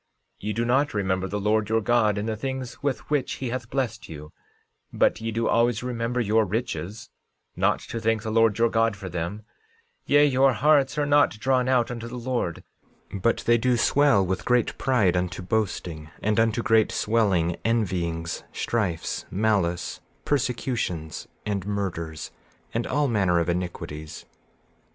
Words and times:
13:22 0.41 0.47
Ye 0.47 0.53
do 0.53 0.65
not 0.65 0.93
remember 0.95 1.27
the 1.27 1.39
Lord 1.39 1.69
your 1.69 1.79
God 1.79 2.17
in 2.17 2.25
the 2.25 2.35
things 2.35 2.81
with 2.81 3.07
which 3.11 3.33
he 3.33 3.49
hath 3.51 3.69
blessed 3.69 4.09
you, 4.09 4.31
but 4.91 5.21
ye 5.21 5.31
do 5.31 5.47
always 5.47 5.83
remember 5.83 6.19
your 6.19 6.43
riches, 6.43 7.11
not 7.55 7.79
to 7.81 7.99
thank 7.99 8.23
the 8.23 8.31
Lord 8.31 8.57
your 8.57 8.67
God 8.71 8.95
for 8.97 9.09
them; 9.09 9.43
yea, 10.07 10.25
your 10.25 10.53
hearts 10.53 10.97
are 10.97 11.05
not 11.05 11.39
drawn 11.39 11.69
out 11.69 11.91
unto 11.91 12.07
the 12.07 12.17
Lord, 12.17 12.63
but 13.13 13.43
they 13.45 13.59
do 13.59 13.77
swell 13.77 14.25
with 14.25 14.43
great 14.43 14.75
pride, 14.79 15.15
unto 15.15 15.43
boasting, 15.43 16.09
and 16.23 16.39
unto 16.39 16.63
great 16.63 16.91
swelling, 16.91 17.57
envyings, 17.63 18.41
strifes, 18.51 19.27
malice, 19.29 20.01
persecutions 20.25 21.27
and 21.45 21.67
murders, 21.67 22.31
and 22.73 22.87
all 22.87 23.07
manner 23.07 23.37
of 23.39 23.47
iniquities. 23.49 24.25